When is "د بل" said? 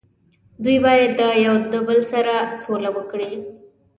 1.71-1.99